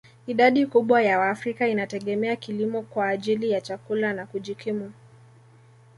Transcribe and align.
Idadi 0.27 0.65
kubwa 0.65 1.01
ya 1.01 1.19
waafrika 1.19 1.67
inategemea 1.67 2.35
kilimo 2.35 2.81
kwa 2.81 3.07
ajili 3.07 3.51
ya 3.51 3.61
chakula 3.61 4.13
na 4.13 4.25
kujikimu 4.25 4.91